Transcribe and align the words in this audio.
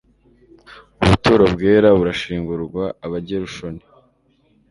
ubuturo 1.01 1.45
bwera 1.53 1.89
burashingurwa 1.97 2.83
abagerushoni 3.05 3.81